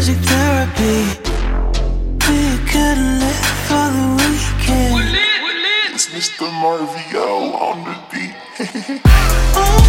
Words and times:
Muzik 0.00 0.16
Therapi. 0.22 0.94
We 2.26 2.40
couldn't 2.72 3.20
live 3.20 3.48
for 3.68 3.86
the 3.92 4.06
weekend. 4.16 5.12
It's 5.92 6.06
Mr. 6.08 6.48
Marvio 6.48 7.52
on 7.60 7.84
the 7.84 7.96
beat. 8.10 9.76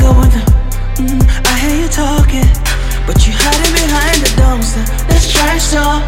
going. 0.00 0.32
Mm, 0.98 1.20
I 1.46 1.52
hear 1.62 1.76
you 1.84 1.88
talking, 1.88 2.48
but 3.06 3.16
you 3.26 3.32
hiding 3.36 3.74
behind 3.76 4.18
the 4.24 4.30
dumpster. 4.40 4.84
That's 5.08 5.30
trash 5.32 5.70
talk. 5.72 6.04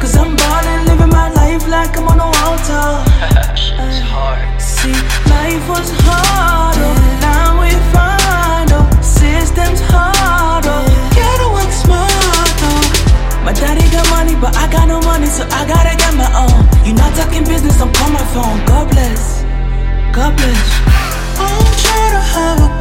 Cause 0.00 0.14
I'm 0.14 0.36
ballin', 0.36 0.86
living 0.86 1.10
my 1.10 1.28
life 1.32 1.66
like 1.66 1.96
I'm 1.98 2.06
on 2.06 2.20
a 2.20 2.28
altar. 2.46 2.86
It's 3.80 4.00
hard. 4.12 4.38
See, 4.60 4.94
life 5.26 5.64
was 5.68 5.90
hard, 6.06 6.76
oh, 6.78 6.94
now 7.22 7.58
we 7.62 7.70
find, 7.94 8.68
oh, 8.78 8.86
systems 9.02 9.80
hard, 9.90 10.64
oh, 10.66 10.84
get 11.18 11.38
work 11.54 11.72
smart, 11.82 12.58
oh. 12.70 13.44
My 13.44 13.52
daddy 13.52 13.86
got 13.90 14.06
money, 14.10 14.34
but 14.38 14.54
I 14.56 14.70
got 14.70 14.86
no 14.88 15.00
money, 15.00 15.26
so 15.26 15.42
I 15.50 15.66
gotta 15.66 15.94
get 15.96 16.14
my 16.14 16.30
own. 16.42 16.62
You're 16.86 16.96
not 16.96 17.14
talking 17.16 17.44
business, 17.44 17.80
I'm 17.80 17.92
call 17.94 18.10
my 18.10 18.24
phone. 18.34 18.58
God 18.66 18.90
bless, 18.90 19.42
God 20.14 20.36
bless. 20.36 20.66
I'm 21.42 21.66
trying 21.82 22.12
to 22.18 22.22
have 22.34 22.58
a 22.66 22.77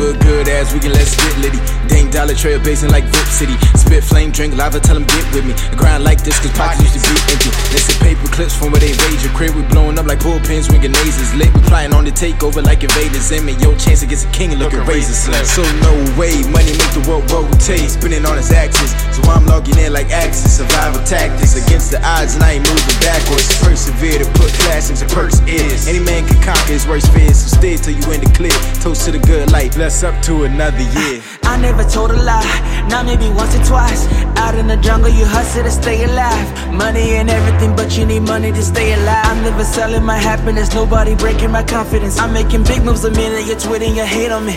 A 0.00 0.16
good 0.16 0.48
ass 0.48 0.72
weekend, 0.72 0.94
let's 0.94 1.12
get 1.12 1.36
litty. 1.44 1.60
Dang 1.84 2.08
Dollar 2.08 2.32
Trail 2.32 2.58
basing 2.64 2.88
like 2.88 3.04
Vip 3.04 3.28
City. 3.28 3.52
Spit 3.76 4.02
flame, 4.02 4.32
drink 4.32 4.56
lava, 4.56 4.80
tell 4.80 4.96
them 4.96 5.04
get 5.04 5.28
with 5.36 5.44
me. 5.44 5.52
I 5.52 5.76
grind 5.76 6.04
like 6.04 6.24
this 6.24 6.40
cause 6.40 6.56
pockets 6.56 6.96
used 6.96 7.04
to 7.04 7.12
be 7.12 7.20
empty. 7.28 7.50
Listen 7.68 8.00
paper 8.00 8.24
clips 8.32 8.56
from 8.56 8.72
where 8.72 8.80
they 8.80 8.96
raise 8.96 9.20
your 9.20 9.34
crib. 9.36 9.52
We 9.52 9.60
blowing 9.68 9.98
up 9.98 10.06
like 10.06 10.20
bullpens, 10.20 10.72
ringing 10.72 10.96
lasers. 10.96 11.36
Lit, 11.36 11.52
we 11.52 11.60
plotting 11.68 11.92
on 11.92 12.08
the 12.08 12.12
takeover 12.16 12.64
like 12.64 12.80
invaders. 12.80 13.30
In 13.30 13.44
me, 13.44 13.52
yo, 13.60 13.76
chance 13.76 14.00
against 14.00 14.24
a 14.24 14.30
king 14.32 14.56
looking 14.56 14.80
razor 14.88 15.12
slim. 15.12 15.44
So 15.44 15.60
no 15.84 15.92
way, 16.16 16.32
money 16.48 16.72
make 16.80 16.92
the 16.96 17.04
world 17.04 17.28
rotate. 17.28 17.92
Spinning 17.92 18.24
on 18.24 18.40
its 18.40 18.50
axis. 18.56 18.96
So 19.12 19.20
I'm 19.28 19.44
logging 19.44 19.76
in 19.90 19.94
like 19.94 20.10
axis. 20.10 20.56
Survival 20.58 21.02
tactics 21.04 21.54
against 21.58 21.90
the 21.90 22.00
odds 22.06 22.34
and 22.34 22.42
I 22.42 22.52
ain't 22.58 22.66
moving 22.66 22.98
backwards. 23.02 23.46
Persevere 23.60 24.18
to 24.22 24.28
put 24.38 24.50
classics 24.64 25.02
and 25.02 25.10
perks 25.10 25.40
is. 25.46 25.88
Any 25.88 26.00
man 26.00 26.26
can 26.26 26.40
conquer 26.42 26.72
his 26.72 26.86
worst 26.86 27.12
fears. 27.12 27.38
So 27.38 27.56
stay 27.58 27.76
till 27.76 27.94
you 27.94 28.06
in 28.12 28.20
the 28.22 28.30
clear. 28.32 28.54
Toast 28.80 29.04
to 29.06 29.12
the 29.12 29.18
good 29.18 29.50
life. 29.50 29.74
Bless 29.74 30.02
up 30.02 30.14
to 30.24 30.44
another 30.44 30.86
year. 30.98 31.22
I 31.42 31.58
never 31.58 31.84
told 31.84 32.10
a 32.12 32.22
lie, 32.22 32.86
not 32.88 33.06
maybe 33.06 33.28
once 33.34 33.54
or 33.56 33.64
twice. 33.64 34.06
Out 34.38 34.54
in 34.54 34.66
the 34.68 34.76
jungle, 34.76 35.10
you 35.10 35.26
hustle 35.26 35.64
to 35.64 35.70
stay 35.70 36.04
alive. 36.04 36.46
Money 36.72 37.16
and 37.18 37.28
everything, 37.28 37.74
but 37.74 37.98
you 37.98 38.06
need 38.06 38.22
money 38.22 38.52
to 38.52 38.62
stay 38.62 38.94
alive. 38.94 39.26
I'm 39.26 39.42
never 39.42 39.64
selling 39.64 40.04
my 40.04 40.16
happiness, 40.16 40.72
nobody 40.74 41.14
breaking 41.16 41.50
my 41.50 41.64
confidence. 41.64 42.18
I'm 42.18 42.32
making 42.32 42.64
big 42.64 42.84
moves 42.84 43.02
the 43.02 43.10
minute 43.10 43.46
you're 43.46 43.56
tweeting 43.56 43.96
your 43.96 44.06
hate 44.06 44.30
on 44.30 44.46
me. 44.46 44.56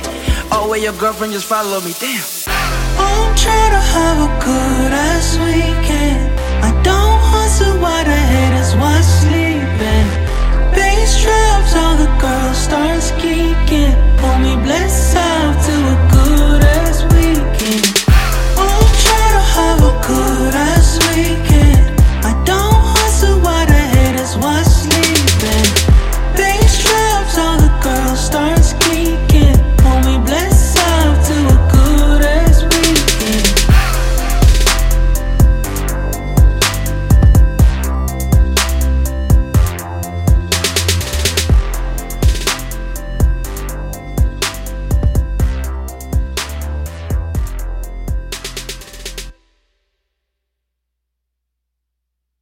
Oh, 0.51 0.67
where 0.69 0.79
your 0.79 0.93
girlfriend 0.93 1.33
just 1.33 1.47
follow 1.47 1.81
me, 1.81 1.93
damn. 1.99 2.52
I'm 2.97 3.35
trying 3.35 3.73
to 3.77 3.83
have 3.95 4.17
a 4.27 4.31
good 4.47 4.91
ass 5.09 5.37
weekend. 5.37 6.21
I 6.67 6.71
don't 6.89 7.19
hustle 7.31 7.77
what 7.79 8.05
I 8.07 8.21
hate 8.33 8.55
is 8.63 8.75
what's 8.81 9.09
sleeping. 9.21 10.07
Bass 10.75 11.11
drops, 11.23 11.75
all 11.75 11.95
the 11.97 12.09
girls. 12.21 12.53
Homie, 14.23 14.55
bless 14.63 15.12